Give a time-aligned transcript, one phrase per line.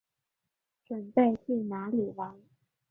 [0.83, 2.41] 準备去哪里玩